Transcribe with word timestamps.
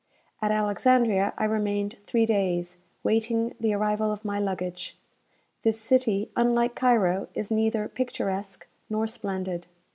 At 0.41 0.49
Alexandria 0.49 1.31
I 1.37 1.43
remained 1.45 1.97
three 2.07 2.25
days, 2.25 2.79
waiting 3.03 3.53
the 3.59 3.75
arrival 3.75 4.11
of 4.11 4.25
my 4.25 4.39
luggage. 4.39 4.97
This 5.61 5.79
city, 5.79 6.31
unlike 6.35 6.73
Cairo, 6.73 7.27
is 7.35 7.51
neither 7.51 7.87
picturesque 7.87 8.65
nor 8.89 9.05
splendid. 9.05 9.67